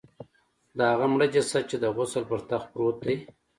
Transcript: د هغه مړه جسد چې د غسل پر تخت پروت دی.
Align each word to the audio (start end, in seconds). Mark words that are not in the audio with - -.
د 0.77 0.79
هغه 0.91 1.05
مړه 1.11 1.27
جسد 1.33 1.63
چې 1.69 1.77
د 1.83 1.85
غسل 1.95 2.23
پر 2.29 2.39
تخت 2.49 2.67
پروت 2.73 2.97
دی. 3.05 3.15